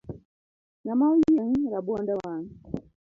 Ngama 0.83 1.05
oyieng 1.13 1.55
rabuonde 1.73 2.13
wang 2.21 2.45